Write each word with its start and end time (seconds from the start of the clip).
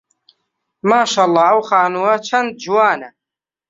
ماشەڵڵا 0.89 1.43
ئەو 1.47 1.59
خانووە 1.69 2.13
چەند 2.27 2.49
جوانە. 2.61 3.09